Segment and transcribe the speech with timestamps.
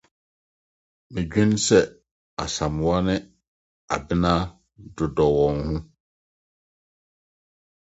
[1.13, 1.79] Medwene sɛ
[2.43, 3.15] Asamoa ne
[3.95, 4.33] Abena
[4.95, 5.77] dɔdɔ wɔn ho.